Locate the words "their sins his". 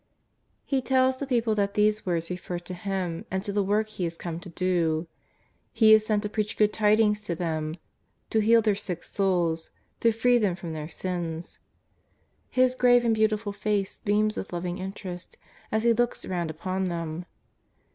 10.73-12.73